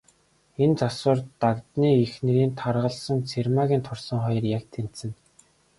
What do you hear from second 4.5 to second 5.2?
яг тэнцэнэ.